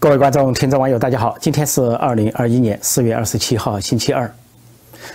[0.00, 1.36] 各位观众、听众、网友，大家好！
[1.40, 4.32] 今天是二零二一年四月二十七号，星期二。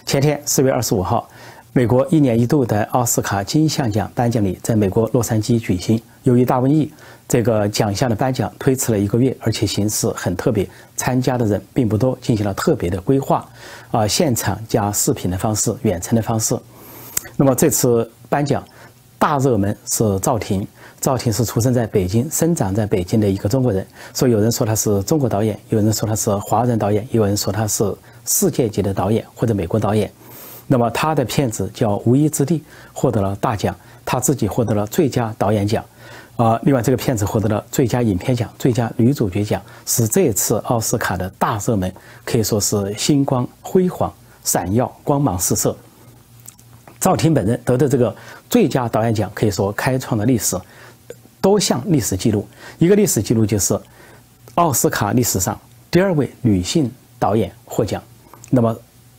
[0.05, 1.25] 前天四月二十五号，
[1.71, 6.01] 美国一年一度的奥斯卡金像奖颁奖礼在美国洛杉矶举行。
[6.23, 6.91] 由于大瘟疫，
[7.29, 13.47] 这个奖项的颁奖推迟了一个月，而且形式很特别，参加的人并不多，进行了特别的规划，
[13.89, 16.59] 啊，现场加视频的方式、远程的方式。
[17.37, 18.61] 那么这次颁奖
[19.17, 20.67] 大热门是赵婷。
[21.03, 27.93] 赵婷是出生在北京、生长在北京的一个中国人，所以有人说他是中国导演，有人说他是华人导演，有人说他是
[28.25, 30.09] 世界级的导演或者美国导演。
[30.65, 32.59] 那么他的片子叫《无依之地》，
[32.93, 33.75] 获得了大奖，
[34.05, 35.83] 他自己获得了最佳导演奖，
[36.37, 44.09] 啊，另外这个片子获得了最佳影片奖、最佳女主角奖，是这次奥斯卡的大热门，可以说是星光辉煌、
[44.45, 45.75] 闪耀、光芒四射。
[46.97, 48.15] 赵婷本人得的这个
[48.49, 50.57] 最佳导演奖，可以说开创了历史。
[51.43, 53.77] 多项历史记录，一个历史记录就是
[54.55, 55.59] 奥斯卡历史上
[55.91, 58.01] 第二位女性导演获奖。
[58.49, 58.73] 那么，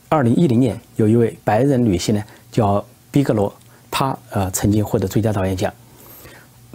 [0.09, 3.55] 二零一零年有一位白人女性呢，叫毕格罗，
[3.91, 5.71] 她呃曾经获得最佳导演奖。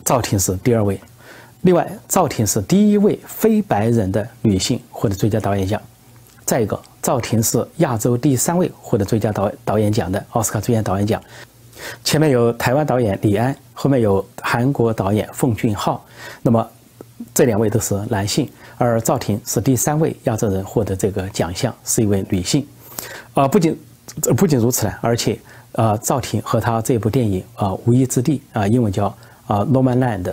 [0.05, 1.01] 赵婷是第二位，
[1.61, 5.81] 另外赵婷是第一位非白人的女性获得最佳导演奖。
[6.45, 11.19] 再一个，赵婷是亚洲第三位获得最佳导导演奖的奥斯卡最佳导演奖。
[12.03, 16.03] 前面有台湾导演李安，后面有韩国导演奉俊昊，
[16.41, 16.67] 那么
[17.33, 22.65] 这两位都是男性，而赵婷是第三位亚洲人获得这个奖项，是一位女性。
[23.33, 23.77] 啊，不仅
[24.37, 25.37] 不仅如此呢，而且
[25.73, 29.05] 啊，赵婷和她这部电影啊《无依之地》啊，英文叫
[29.47, 30.23] 啊《No Man Land》，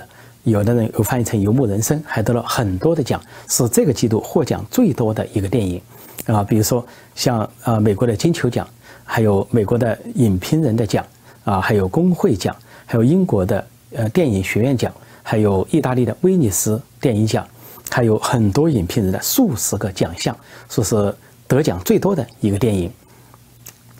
[0.45, 5.81] 有的人有翻译成《游牧人生》，还得了很多的奖，是这个季度获奖最多的一个电影。
[6.27, 8.67] 啊，比如说像啊美国的金球奖，
[9.05, 11.05] 还有美国的影评人的奖。
[11.47, 17.47] 啊，还有工会奖，还有英国的呃电影学院奖，还有意大利的威尼斯电影奖，
[17.89, 20.37] 还有很多影评人的数十个奖项，
[20.69, 21.15] 说是
[21.47, 22.91] 得奖最多的一个电影。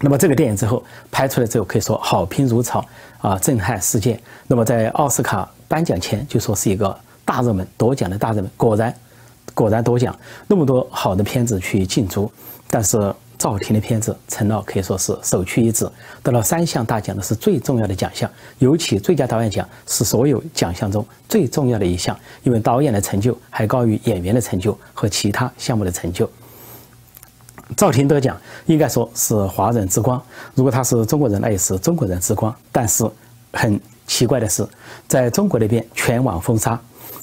[0.01, 2.85] 那么这个电影之后拍出来之后，可以说好评如潮
[3.21, 4.21] 啊，震撼世界。
[4.49, 8.93] 那么在奥斯卡颁奖前就说是一个大热门，夺奖的大热门，果然
[9.55, 10.19] 果然夺奖，
[10.49, 12.29] 那么多好的片子去竞逐，
[12.69, 13.15] 但是。
[13.39, 15.89] 赵婷的片子成了可以说是首屈一指，
[16.23, 26.31] 得了三项大奖的是最重要的奖项，尤其最佳导演奖是所有奖项中最重要的一项，因为导演的成就还高于演员的成就和其他项目的成就。
[27.77, 28.37] 赵婷得奖
[28.67, 30.23] 应该说是华人之光，
[30.55, 32.55] 如果他是中国人，那也是中国人之光。
[32.71, 33.05] 但是
[33.53, 34.67] 很奇怪的是，
[35.09, 36.81] 在中国那边全网封杀。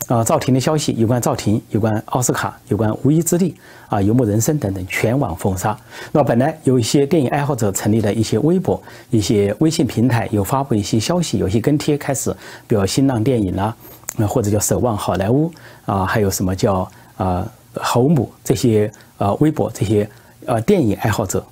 [0.07, 3.51] 啊，赵婷的消息，有关赵婷、有关奥斯卡、有关《无依之地》
[3.95, 5.77] 啊，《游牧人生》等等，全网封杀。
[6.11, 8.81] 那本来有一些电影爱好者成立的一些微博、
[9.11, 12.35] 一些微信平台，有发布一些消息，有些跟帖开始，
[12.67, 13.75] 比如新浪电影啦，
[14.17, 15.49] 啊，或者叫守望好莱坞
[15.85, 20.07] 啊，还有什么叫啊侯母这些啊微博这些
[20.45, 21.43] 呃电影爱好者，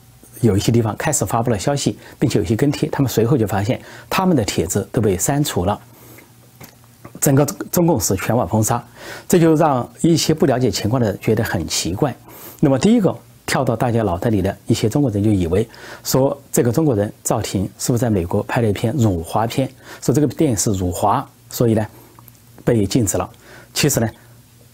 [0.41, 3.79] 有一些地方开始发布了消息，并且有些跟帖，他们随后就发现
[4.09, 5.79] 他们的帖子都被删除了。
[7.21, 8.83] 整个中共是全网封杀，
[9.29, 12.13] 这就让一些不了解情况的人觉得很奇怪。
[12.59, 13.15] 那么，第一个
[13.45, 15.67] 跳到大家脑袋里的一些中国人就以为
[16.03, 19.69] 说，这个中国人赵婷是不是在美国拍了一篇辱华片？
[20.01, 21.85] 说这个电影是辱华，所以呢
[22.65, 23.29] 被禁止了。
[23.73, 24.09] 其实呢，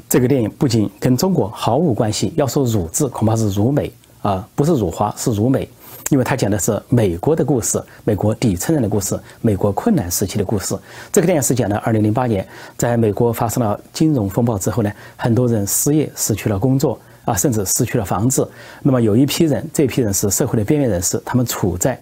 [0.08, 3.92] 这个电影不仅跟中国毫无关系，要说辱字，恐怕是辱美
[4.22, 5.68] 啊，不是辱华，是辱美。
[6.10, 10.74] 因为他讲的是美国的故事，美国底层人的故事，美国困难时期的故事。
[11.12, 12.48] 这个电影是讲的2008年，
[12.78, 18.50] 在美国发生了金融风暴之后呢，很多人失业，失去了工作啊，甚至失去了房子。
[18.84, 22.00] 那么有一批人，这批人是社会的边缘人士，他们处在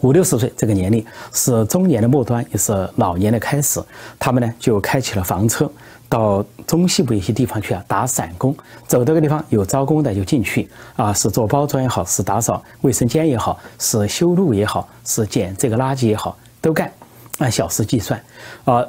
[0.00, 3.80] 五六十岁这个年龄，是中年的末端，也是老年的开始。
[4.18, 5.70] 他们呢就开起了房车。
[6.08, 16.90] 到中西部一些地方去啊，打散工，走这个地方有招工的就进去啊，是做包装也好，是打扫卫生间也好，是修路也好，是捡这个垃圾也好，都干，
[17.38, 18.18] 按小时计算，
[18.64, 18.84] 啊，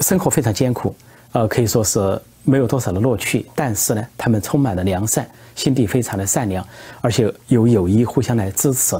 [0.00, 0.94] 生活非常艰苦，
[1.32, 6.66] 呃，可以说是没有多少的乐趣，但是呢，他们充满了良善，心地非常的善良，
[7.00, 8.96] 而且有友谊互相来支持。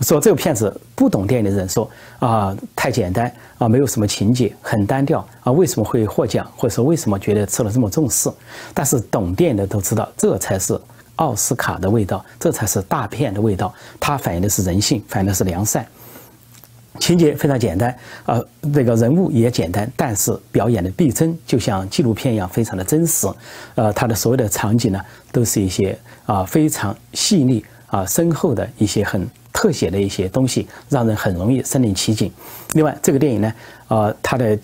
[0.00, 8.30] 说这个片子不懂电影的人说啊太简单啊没有什么情节很单调啊为什么会获奖或者说为什么觉得吃了这么重视？
[8.72, 10.78] 但是懂电影的都知道这才是
[11.16, 13.74] 奥斯卡的味道，这才是大片的味道。
[13.98, 15.84] 它反映的是人性，反映的是良善。
[17.00, 17.92] 情节非常简单
[18.24, 18.40] 啊，
[18.72, 23.28] 这个人物也简单，但是表演的逼真，就像纪录片一样，非常的真实。
[23.74, 25.00] 呃，它的所有的场景呢，
[25.32, 29.28] 都是一些啊非常细腻啊深厚的一些很。
[29.50, 32.30] 特写的一些东西，让人很容易身临其境。
[32.74, 33.52] 另外，这个电影呢，
[33.88, 34.56] 呃，它的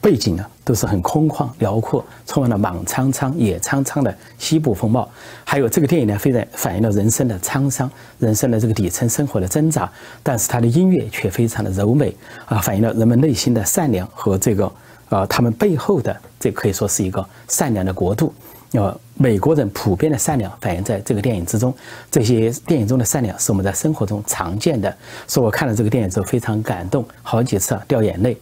[0.00, 5.06] 背景呢都是很空旷辽阔，充满了莽苍苍、野苍苍的西部风貌。
[5.44, 9.90] 还有这个电影呢，非常反映了人生的沧桑，人生的这个底层生活的挣扎。
[10.22, 12.16] 但是它的音乐却非常的柔美
[12.46, 14.72] 啊，反映了人们内心的善良和这个
[15.10, 18.32] 啊，他们背后的这可以说是一个善良的国度。
[18.72, 21.74] 呃，美国人普遍的善良反映在这个电影之中。
[22.10, 24.94] 这些电影中的善良是我们在生活中常见的。
[25.26, 28.36] 所以我看了这个电影之后非常感动，好几次啊掉眼泪。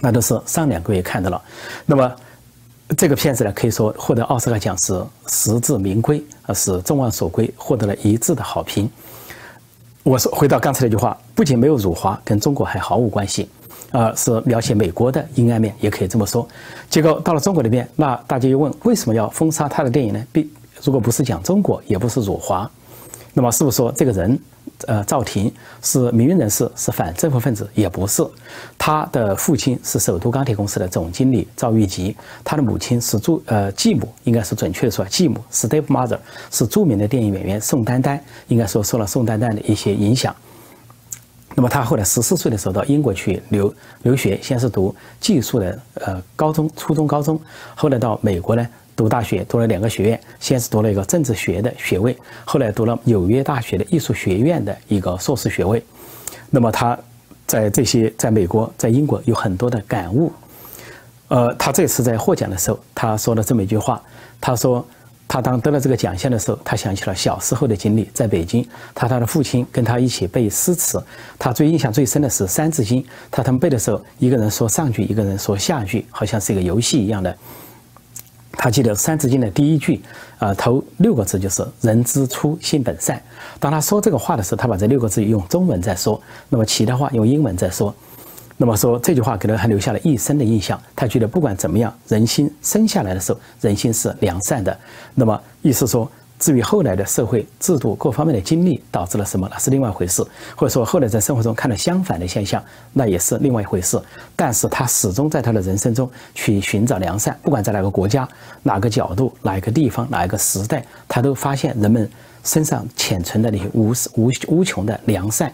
[0.00, 1.40] 那都是上两个月看到了。
[1.84, 2.10] 那么
[2.96, 8.90] 这个片子呢，可以说获得奥斯卡奖是实至名归，啊，是众望所归，获得了一致的好评。
[10.02, 13.50] 我说回到刚才那句话，不仅没有辱华，跟中国还毫无关系。
[13.96, 16.46] 呃，是描写美国的阴暗面，也可以这么说。
[16.90, 20.22] 结果到了中国里面，那大家又问，为什么要封杀他的电影呢？
[20.30, 20.46] 必
[20.84, 22.70] 如果不是讲中国，也不是辱华，
[23.32, 24.38] 那么是不是说这个人，
[24.86, 25.50] 呃，赵婷
[25.80, 27.66] 是名运人士，是反政府分子？
[27.74, 28.22] 也不是，
[28.76, 32.14] 他的父亲是首都钢铁公司的总经理赵玉吉，
[32.44, 36.18] 他的母亲是著呃继母，应该是准确的说，继母 Step Mother
[36.50, 40.36] 是著名的电影演员宋丹丹，应该说受了宋丹丹的一些影响。
[41.56, 47.40] 那么他后来十四岁的时候到英国去留留学，先是读技术的呃高中、初中、高中，
[47.74, 52.14] 后来到美国呢读大学，读了两个学院，先是读了一个政治学的学位，
[52.44, 55.82] 后来读了纽约大学的艺术学院的一个硕士学位。
[56.50, 56.98] 那么他
[57.46, 60.30] 在这些在美国、在英国有很多的感悟。
[61.28, 64.02] 呃，他这次在获奖的时候，他说了这么一句话，
[64.38, 64.86] 他说。
[65.36, 71.02] 他当得了这个奖项的时候，他想起了小时候的经历，在北京，他他的父亲跟他一起背诗词，
[71.38, 77.36] 他最印象最深的是《三字经》，他他们背的时候，一个人说上句，一个人说下句，好像是一个游戏一样的。
[78.52, 80.00] 他记得《三字经》的第一句，
[80.38, 83.22] 啊，头六个字就是“人之初，性本善”。
[83.60, 86.18] 当他说这个话的时候，他把这六个字用中文在说，
[86.48, 87.94] 那么其他话用英文在说。
[88.58, 90.80] 那么说这句话给了他留下了一生的印象。
[90.94, 94.76] 他觉得不管怎么样，人心生下来的时候，人心是良善的。
[95.14, 100.22] 那么意思说，至于后来的社会制度各方面的经历导致了什么，那是另外一回事。
[100.54, 102.62] 或者说后来在生活中看到相反的现象，
[102.92, 104.00] 那也是另外一回事。
[104.34, 108.28] 但是他始终在他的人生中去寻找良善，不管在哪个国家、
[108.62, 112.08] 哪个角度、哪一个地方、哪一个时代，他都发现人们
[112.42, 115.52] 身上潜存的那些无无无穷的良善。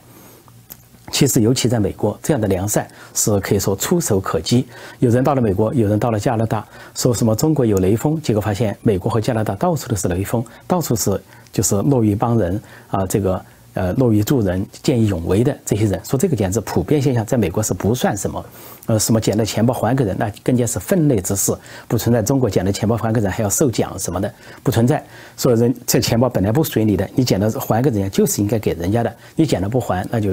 [1.12, 4.66] 其实，尤其在美国，这样的良善是可以说触手可及。
[4.98, 11.20] 有人到了美国，有人到了加拿大，说什么中国有雷锋，结果发现美国和加拿大到处都是雷锋，到处是
[11.52, 13.44] 就是乐于帮人啊，这个
[13.74, 16.00] 呃乐于助人、见义勇为的这些人。
[16.02, 18.44] 说这个简直普遍现象，在美国是不算什么。
[18.86, 21.54] 呃，什么捡了钱包还给人，那更加是分内之事，
[21.86, 25.04] 不存在中国捡了钱包还给人还要受奖什么的，不存在。
[25.36, 30.30] 说人这钱包本来不属于你的，你捡了还给人家就是应该给人家的，你捡了不还，那就。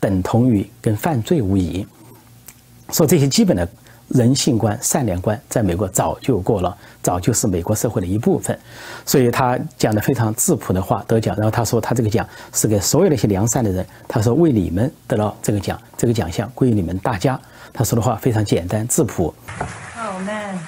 [0.00, 1.86] 等同于跟犯罪无疑。
[2.90, 3.68] 说这些基本的
[4.08, 8.58] 人性观、善良观，在美国早就过了，早就是美国社会的一部分。
[9.06, 11.36] 所以他讲的非常质朴的话得奖。
[11.36, 13.86] 然后他说他这个奖是给所有那些良善的人。
[14.08, 17.40] 他说为你们得到这个奖，这个奖项归你们大家。
[17.72, 19.32] 他说的话非常简单质朴。
[19.96, 20.58] Oh man,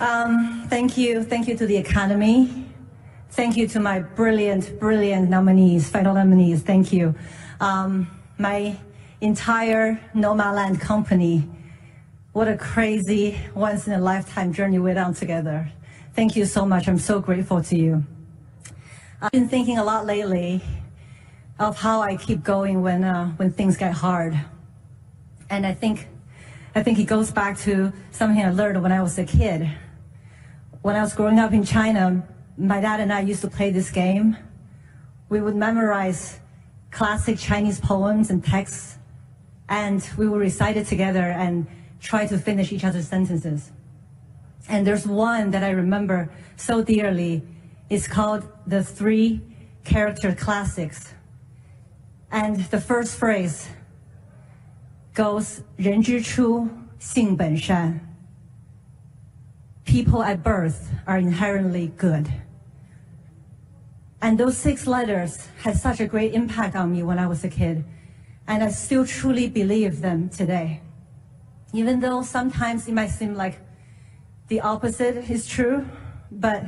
[0.00, 2.48] um, thank you, thank you to the Academy,
[3.36, 6.62] thank you to my brilliant, brilliant nominees, final nominees.
[6.64, 7.14] Thank you.
[7.60, 8.08] Um.
[8.38, 8.76] My
[9.20, 11.48] entire Nomadland company.
[12.32, 15.72] What a crazy once in a lifetime journey we're on together.
[16.14, 16.88] Thank you so much.
[16.88, 18.04] I'm so grateful to you.
[19.20, 20.62] I've been thinking a lot lately
[21.58, 24.38] of how I keep going when uh, when things get hard,
[25.50, 26.06] and I think
[26.76, 29.68] I think it goes back to something I learned when I was a kid.
[30.82, 32.24] When I was growing up in China,
[32.56, 34.36] my dad and I used to play this game.
[35.28, 36.38] We would memorize
[36.91, 38.97] classic Chinese poems and texts,
[39.69, 41.65] and we would recite it together and
[41.99, 43.71] try to finish each other's sentences.
[44.69, 47.43] And there's one that I remember so dearly.
[47.89, 49.41] It's called the Three
[49.83, 51.13] Character Classics.
[52.31, 53.67] And the first phrase
[55.13, 57.99] goes, 人之初,性本善.
[59.85, 62.31] People at birth are inherently good.
[64.20, 67.48] And those six letters had such a great impact on me when I was a
[67.48, 67.84] kid.
[68.46, 70.80] And I still truly believe them today.
[71.72, 73.60] Even though sometimes it might seem like
[74.48, 75.86] the opposite is true,
[76.30, 76.64] but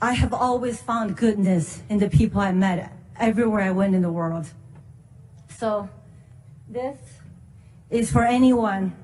[0.00, 4.12] I have always found goodness in the people I met everywhere I went in the
[4.12, 4.46] world.
[5.48, 5.88] So
[6.68, 6.98] this
[7.90, 8.94] is for anyone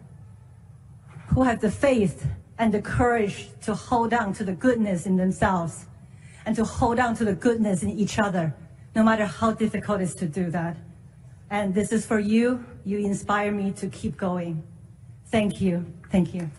[1.28, 2.26] who has the faith
[2.58, 5.86] and the courage to hold on to the goodness in themselves
[6.47, 8.53] and to hold on to the goodness in each other,
[8.95, 10.77] no matter how difficult it is to do that.
[11.49, 12.63] And this is for you.
[12.85, 14.63] You inspire me to keep going.
[15.31, 16.49] Thank you, thank you.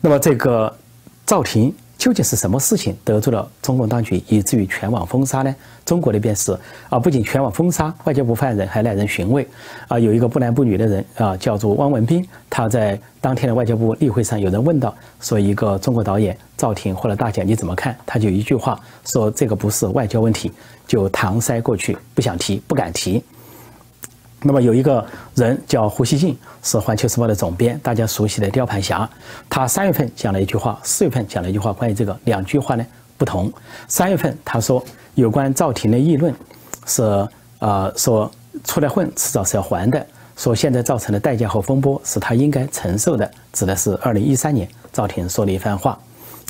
[0.00, 0.76] 那么这个
[1.24, 5.55] 赵婷 究竟是什么事情得罪了中共当局，以至于全网封杀呢？
[5.85, 6.51] 中国那边是
[6.89, 9.47] 啊，不仅全网封杀，外交部发言人还耐人寻味
[9.87, 9.99] 啊。
[9.99, 17.95] 有一个不男不女的人啊，叫做汪文斌，他在当天的外交部例会上，有人问到说一个中国导演赵婷获了大奖，你怎么看？
[18.03, 20.51] 他就一句话说这个不是外交问题，
[20.87, 23.23] 就搪塞过去，不想提，不敢提。
[24.43, 25.05] 那么有一个
[25.35, 29.07] 人叫胡锡进，是《环球时报》的总编，大家熟悉的雕盘侠。
[29.47, 32.85] 他三月份讲了一句话，四月份讲了一句话，关于这个两句话呢
[33.17, 33.51] 不同。
[33.87, 34.83] 三月份他说
[35.13, 36.33] 有关赵婷的议论
[36.87, 37.27] 是
[37.59, 38.29] 呃说
[38.63, 40.03] 出来混迟早是要还的，
[40.35, 45.97] 说现在造成的代价和风波是他应该承受的，指的是二零一三年赵婷说的一番话。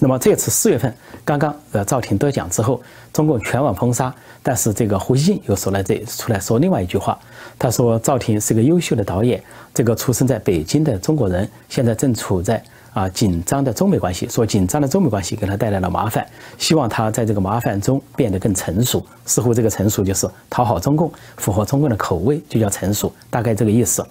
[0.04, 0.92] 那么这次四月份
[1.24, 2.82] 刚刚呃赵婷得奖之后，
[3.14, 7.16] 中共全网封杀，但是这个胡锡进又说了这出来说另外一句话。
[7.60, 9.40] 他说：“赵婷是个优秀的导演，
[9.76, 12.60] 这个出生在北京的中国人，现在正处在
[12.94, 14.28] 啊紧张的中美关系。
[14.28, 16.26] 说紧张的中美关系给他带来了麻烦，
[16.58, 19.06] 希望他在这个麻烦中变得更成熟。
[19.28, 24.04] 似乎这个成熟就是讨好中共，符合中共的口味，就叫成熟，大概这个意思。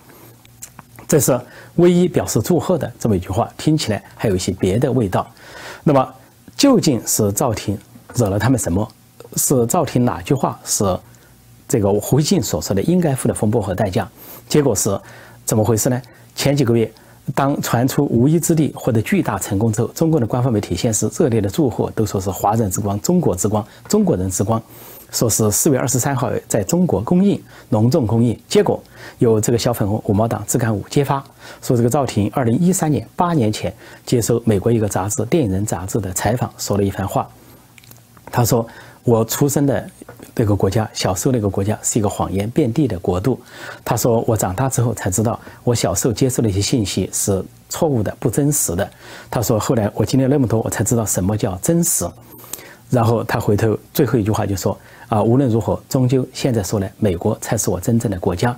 [1.08, 1.36] 这是
[1.74, 5.28] 唯一表示祝贺的这么一句话，听起来还有一些别的味道。
[5.84, 6.14] 那么
[6.56, 7.78] 究竟是赵婷
[8.14, 8.86] 惹了他们什么？
[9.36, 10.84] 是赵婷哪句话是？”
[11.70, 14.10] 这个胡锡进所说的应该付的风波和代价，
[14.48, 15.00] 结果是
[15.44, 16.02] 怎么回事呢？
[16.34, 16.92] 前几个月，
[17.34, 24.62] 当传出无一之地获得巨大成功之后，中国的官方媒体先是热烈的祝贺，都说是华人之光、中国之光、中国人之光，
[25.10, 28.38] 说是四月二十三号在中国公映，隆重公映。
[28.48, 28.82] 结果
[29.18, 31.22] 有这个小粉红五毛党自干五揭发，
[31.60, 33.72] 说这个赵婷二零一三年八年前
[34.06, 37.28] 接受美国一个杂志《电影人》杂志的采访，说了一番话，
[38.30, 38.66] 他说。
[39.02, 39.88] 我出生的
[40.34, 43.40] 那个国家，小时候那个国家是一个谎言遍地的国度。
[43.84, 48.88] 他说，我长大之后才知道，我小时候接受的一些信息是错误的、不真实的。
[49.30, 52.08] 他说，后来我经历了那么多，我才知道什么叫真实。
[52.88, 54.76] 然后他回头最后一句话就说：
[55.08, 58.56] 啊，无论如何，终究现在说来，美国才是我真正的国家。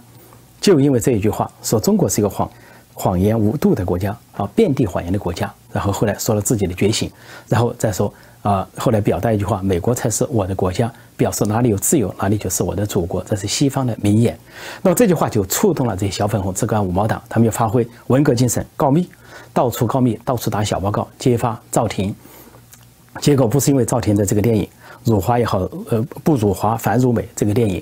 [0.60, 2.50] 就因为这一句话，说中国是一个谎
[2.94, 5.52] 谎言无度的国家啊，遍地谎言的国家。
[5.72, 7.10] 然后后来说了自己的觉醒，
[7.48, 8.12] 然后再说。
[8.42, 13.22] 啊，后来表达一句话：“美国才是我的国家”，表示哪里有自由，哪里就是我的祖国。
[13.22, 14.36] 这是西方的名言。
[14.82, 19.08] 那么这句话就触动了这些小粉红、自干五毛党，他们就发挥文革精神，告密，
[19.52, 22.12] 到处告密，到处打小报告，揭发赵婷。
[23.20, 24.68] 结果不是因为赵婷的这个电影
[25.06, 25.60] “辱华也好，
[25.90, 27.80] 呃，不辱华反辱美”这个电影，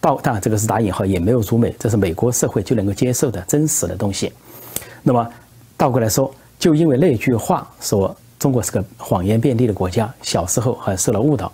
[0.00, 4.32] 到当然这个是打引号，也没有辱美，这是美国社会就能够接受的真实的东西。
[5.04, 5.24] 那么
[5.76, 8.16] 倒过来说，就因为那句话说。
[8.38, 11.52] 中国是个谎言遍地的国家，小时候还受了误导。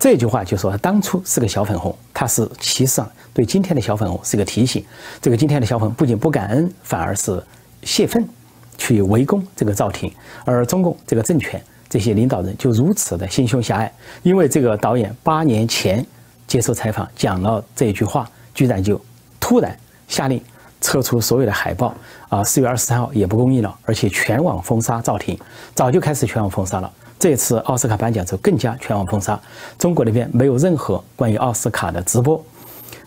[0.00, 4.84] 这句话就说他当初是个小粉红，他是其实上对今天的小粉红是个提醒。
[5.22, 7.40] 这个今天的小粉红不仅不感恩，反而是
[7.84, 8.28] 泄愤，
[8.76, 10.12] 去围攻这个赵婷。
[10.44, 13.94] 而中共这个政权这些领导人就如此的心胸狭隘，
[14.24, 16.04] 因为这个导演八年前
[16.48, 19.00] 接受采访讲了这句话，居然就
[19.38, 20.42] 突然下令。
[20.80, 21.94] 撤出所有的海报
[22.34, 22.42] 啊！
[22.42, 25.38] 四月二十三号也不公映了，而且全网封杀赵婷，
[25.72, 26.90] 早就开始全网封杀了。
[27.16, 29.40] 这次奥斯卡颁奖之后更加全网封杀，
[29.78, 32.42] 中国那边没有任何关于奥斯卡的直播。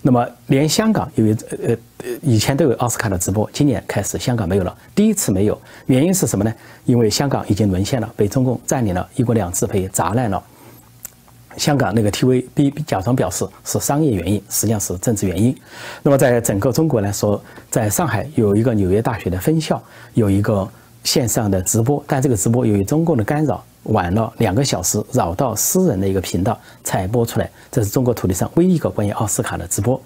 [0.01, 6.53] 那么连香港因为呃呃以前都有奥斯卡的直播，今年开始香港没有了，第一次没有，原因是什么呢？
[6.85, 10.41] 因为香港已经沦陷了，被中共占领了，一国两制被砸烂了。
[11.57, 15.55] 香港那个 TVB 假装表示是商业原因，实际上是政治原因。
[16.03, 19.81] 那么在整个中国来说，在上海有一个纽约大学的分校
[20.13, 20.67] 有一个
[21.03, 27.49] 线上的直播，但这个直播由于中共的干扰，晚了两个小时，扰到私人的一个频道才播出来。
[27.71, 29.99] 这是中国土地上唯一一个关于奥斯卡的直播。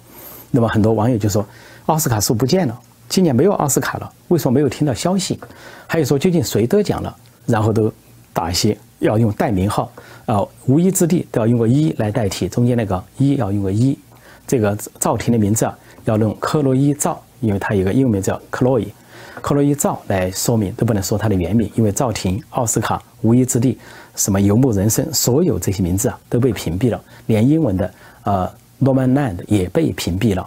[0.50, 1.44] 那么很多网友就说，
[1.86, 5.38] 奥斯卡是不见了，今年没有奥斯卡了，为什么没有听到消息？
[5.86, 7.14] 还有说究竟谁得奖了？
[7.44, 7.92] 然后都
[8.32, 8.76] 打一些。
[9.02, 9.90] 要用代名号
[10.26, 13.98] 啊，无一之地都要用个一来代替，中间那个一要用个一。
[14.44, 18.92] 这个赵婷的名字啊，要用克洛伊赵，因为它有个英文名叫克洛伊，
[19.40, 23.78] 克洛伊赵来说明，都不能说它的原名，因为赵婷、奥斯卡、无一之地、
[24.16, 27.94] 什么游牧人生，所有这些名字啊都被屏蔽了，连英文的
[28.24, 30.46] 呃 Norman Land 也被屏蔽了。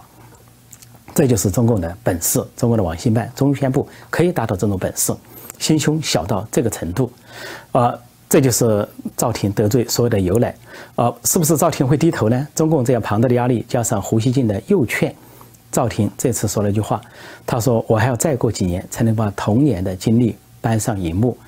[1.14, 5.12] 这就是中共的本事，中共的网信办、中宣部可以达到这种本事，
[5.58, 7.10] 心胸小到这个程度，
[7.72, 7.94] 啊。
[8.28, 10.54] 这就是赵婷得罪所有的由来，
[10.96, 12.48] 呃，是不是赵婷会低头呢？
[12.56, 15.14] 中共这样庞大的压力，加上胡锡进的诱劝，
[15.70, 17.00] 赵婷这次说了一句话，
[17.46, 21.38] 他说：“我还要再过几年才能把童年的经历搬上荧幕。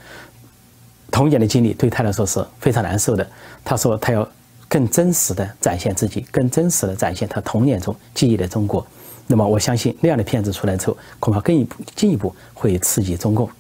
[1.11, 3.27] 童年的经历对他来说是非常难受的。
[3.65, 4.27] 他说他要
[4.69, 8.87] 更真实的展现自己，更真实的展现他童年中记忆的中国。
[9.27, 13.51] 那么我相信那样的片子出来之后，恐怕更一步进一步会刺激中共。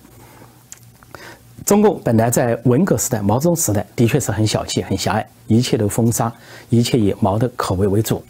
[1.68, 6.32] 中共本来在文革时代、毛泽东时代的确是很小气、很狭隘，一切都封杀，
[6.70, 8.24] 一切以毛的口味为主。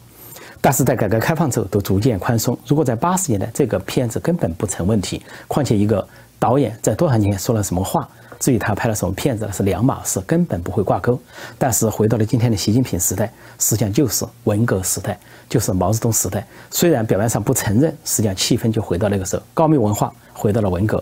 [0.61, 2.59] 但是在改革开放之后，都逐渐宽松。
[2.67, 5.23] 如果在八十年代，这个片子根本不成问题。
[5.47, 6.05] 况且一个
[6.41, 8.09] 导演在多少年前说了什么话，
[8.41, 11.17] 至于他拍了什么片子，是两码事，根本不会挂钩。
[11.57, 15.17] 但是回到了今天的习近平时代，实际上就是文革时代，
[15.49, 16.45] 就是毛泽东时代。
[16.73, 21.01] 虽然表面上不承认，实际上气氛就回到那个时候，高密文化回到了文革。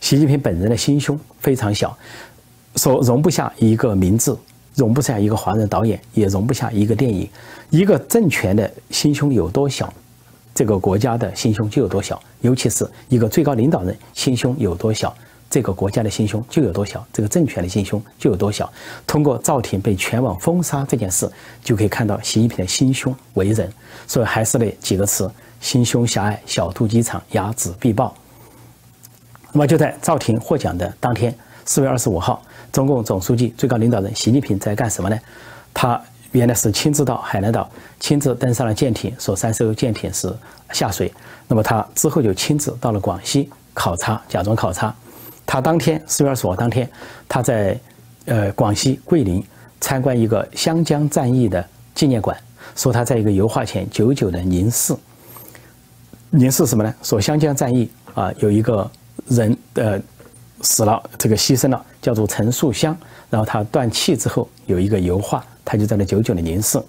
[0.00, 1.96] 习近平本人的心胸非常小，
[2.76, 4.36] 说容不下一个名字，
[4.74, 7.28] 容不下一个华人导演，也容不下一个电影。
[7.68, 9.92] 一个政权的心胸有多小，
[10.54, 12.20] 这个国家的心胸就有多小。
[12.40, 15.14] 尤其是一个最高领导人心胸有多小，
[15.50, 18.72] 这个国家的心胸就有多小，这个政权的心胸就有多小。
[19.06, 21.30] 通过赵婷被全网封杀这件事，
[21.62, 23.70] 就可以看到习近平的心胸为人。
[24.06, 25.30] 所以还是那几个词：
[25.60, 28.14] 心胸狭隘，小肚鸡肠，睚眦必报。
[29.52, 32.40] 那么就在赵婷获奖的当天，四月二十五号，
[32.72, 35.18] 中共总书记、最高领导人习近平在干什么呢？
[35.74, 36.00] 他
[36.32, 40.32] 原来是亲自到海南岛，亲自登上了舰艇，说三艘舰艇是
[40.70, 41.12] 下水。
[41.48, 44.94] 那么他之后就亲自到了广西考察，假装考察。
[45.44, 46.88] 他当天四月二十五号当天，
[47.28, 47.76] 他在
[48.26, 49.44] 呃广西桂林
[49.80, 52.36] 参观一个湘江战役的纪念馆，
[52.76, 54.94] 说他在一个油画前久久的凝视。
[56.30, 56.94] 凝视什么呢？
[57.02, 58.88] 说湘江战役啊有一个。
[59.28, 60.00] 人呃
[60.62, 62.96] 死了，这个牺牲了，叫做陈树湘。
[63.28, 66.82] 然后他断气之后，有一个油画，他就在那久久的凝视。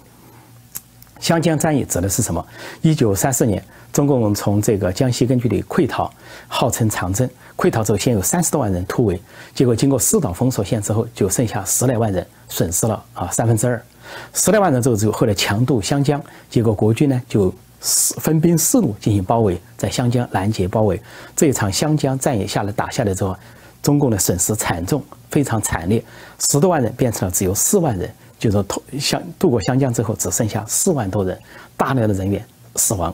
[1.20, 2.44] 湘江战役指的是什么？
[2.80, 3.62] 一九三四年，
[3.92, 6.12] 中共从这个江西根据地溃逃，
[6.48, 7.28] 号称长征。
[7.56, 9.20] 溃逃之后，先有三十多万人突围，
[9.54, 13.80] 结果经过四岛封锁线之后，就剩下十来万人，损失了啊三分之二。
[14.34, 16.20] 十来万人之后，之后后来强渡湘江，
[16.50, 17.54] 结果国军呢就。
[17.82, 20.98] 四分兵四路进行包围，在湘江拦截包围。
[21.34, 23.36] 这一场湘江战役下来打下来之后，
[23.82, 26.02] 中共的损失惨重，非常惨烈，
[26.38, 31.36] 十多万人变成了只有四万人，就是脱湘渡过湘江之后只剩下四万多人，
[31.76, 32.42] 大量的人员
[32.76, 33.12] 死亡。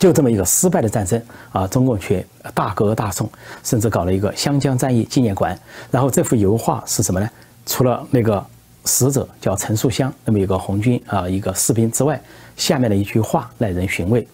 [0.00, 3.30] 就这么一个失败的战争啊，中共却大歌大颂，
[3.62, 5.56] 甚至搞了一个湘江战役纪念馆。
[5.92, 7.30] 然后这幅油画是什么呢？
[7.64, 8.44] 除了那个
[8.84, 12.20] 死者叫陈树湘，那么一个红军啊一个士兵之外。
[12.56, 14.26] 下面的一句话耐人寻味，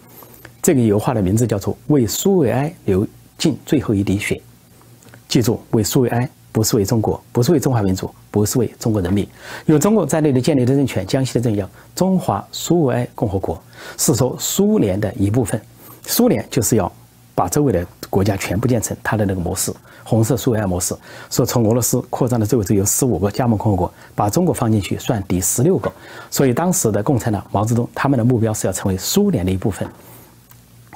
[0.61, 4.39] 这个油画的名字叫做“为苏维埃流尽最后一滴血”。
[5.27, 9.27] 记住，为苏维埃不是为中国，不是为中华民族，不是为中国人民。
[9.65, 13.59] 由中国在内的建立的政权，江西的政叫中华苏维埃共和国，
[13.97, 15.59] 是说苏联的一部分。
[16.05, 16.91] 苏联就是要
[17.33, 19.73] 把周围的国家全部建成它的那个模式。
[20.03, 20.95] 红色苏维埃模式
[21.29, 25.89] 说，从俄罗斯扩张的周围只有十五个加盟共和国，把中国放进去算第十六个。
[26.29, 29.87] 所以当时的共产党毛泽东他们的目标是要成为苏联的一部分，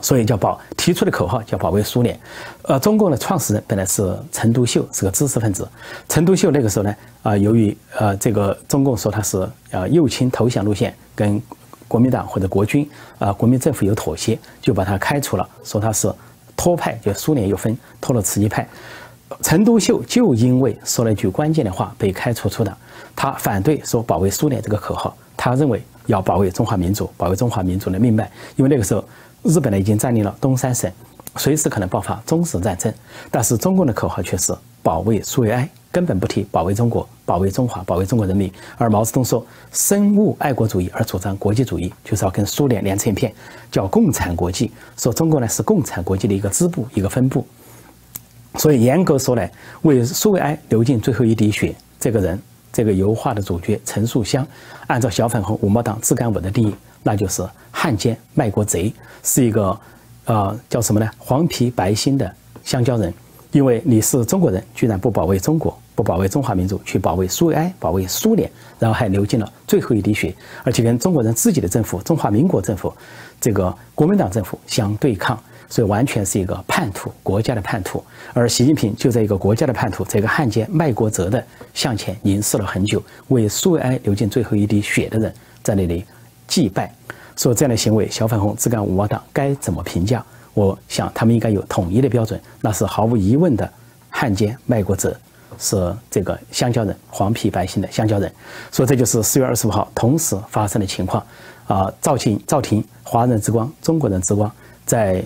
[0.01, 2.19] 所以叫保提出的口号叫保卫苏联。
[2.63, 5.69] 呃，中共的创始人本来是陈独秀，是个知识分子。
[6.09, 11.41] 陈独秀那个时候呢，啊，由于呃这个中共说他是呃右倾投降路线，跟
[11.87, 16.11] 国民党或者国军啊国民政府有妥协，就把他开除了，说他是。
[16.55, 18.67] 托派就苏联又分托了慈禧派，
[19.41, 22.75] 陈独秀就因为说了一句关键的话被开除出党。
[23.15, 28.29] 他反对说保卫苏联这个口号，他认为要保卫中华民族，保卫中华民族的命脉。
[28.55, 29.03] 因为那个时候
[29.43, 30.91] 日本呢已经占领了东三省，
[31.37, 32.93] 随时可能爆发中日战争。
[33.31, 35.69] 但是中共的口号却是保卫苏维埃。
[35.91, 43.33] 根本不提保卫中国、保卫中华、保卫中国人民，而毛泽东说深恶爱国主义而主张国际主义，就是要跟苏联连成一片，
[43.71, 44.71] 叫共产国际。
[44.95, 47.45] 说中国呢是共产国际的一个支部、一个分部。
[48.57, 52.39] 所以严格说来，为苏维埃流尽最后一滴血，这个人，
[52.71, 54.47] 这个油画的主角陈树湘，
[54.87, 59.77] 按照小粉红五毛党自干五的定义，那就是汉奸卖国贼，是一个，
[60.25, 61.09] 呃，叫什么呢？
[61.17, 62.31] 黄皮白心的
[62.63, 63.13] 香蕉人。
[63.51, 65.77] 因为你是中国人，居然不保卫中国。
[65.95, 72.93] 不保卫中华民族，去保卫苏维埃，保卫苏联，然后还流尽了最后一滴血，而且跟中国人自己的政府——中华民国政府，
[73.39, 78.03] 这个国民党政府相对抗，所以完全是一个叛徒，国家的叛徒。
[78.33, 81.41] 而习近平就在一个国家的叛徒，这个汉奸卖国贼的
[81.73, 86.03] 向前凝视了很久，为苏维埃流尽最后一滴血的人在那里
[86.45, 86.93] 祭拜，
[87.37, 90.23] 说这样的行为，小粉红自干五毛党该怎么评价？
[90.53, 93.69] 我想他们应该有统一的标准，那是毫无疑问的
[94.09, 95.09] 汉奸卖国贼。
[95.57, 98.31] 是这个香蕉人，黄皮白心的香蕉人，
[98.71, 101.25] 所以这就是四月二十五号同时发生的情况。
[101.67, 104.51] 啊，赵庆，赵婷，华人之光，中国人之光，
[104.85, 105.23] 在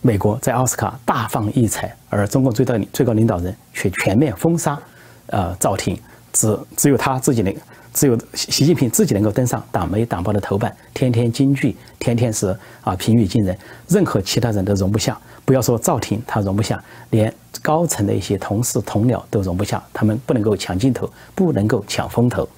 [0.00, 4.78] 美国在奥斯卡大放异彩，而中共最高最高领导人却全面封杀，
[5.26, 6.00] 呃，赵婷，
[6.32, 7.52] 只只有他自己能，
[7.92, 13.56] 只有习近平自己能够登上党媒党报的头版，天天金句，天天是啊平语惊人，
[13.88, 15.18] 任何其他人都容不下。
[15.44, 22.48] 不要说赵婷他容不下，连高层的一些同事同僚都容不下，他们不能够抢镜头，不能够抢风头。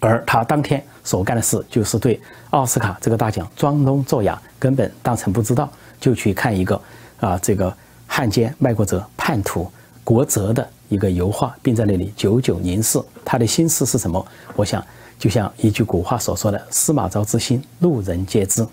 [0.00, 6.80] 而他当天所干的事，就是对奥斯卡这个大奖装聋作哑，根本当成不知道，就去看一个
[7.18, 7.72] 啊这个
[8.06, 9.70] 汉奸卖国者叛徒
[10.04, 13.00] 国贼的一个油画，并在那里久久凝视。
[13.24, 14.24] 他的心思是什么？
[14.56, 14.84] 我想，
[15.18, 18.66] 就像一句古话所说的：“司马昭之心，路人皆知。”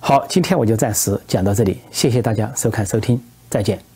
[0.00, 3.86] 好，今天我就暂时讲到这里，谢谢大家收看收听，再见。